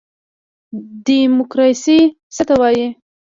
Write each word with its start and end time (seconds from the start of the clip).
دیموکراسي 1.05 1.99
څه 2.35 2.43
ته 2.47 2.53
وایي؟ 2.59 2.87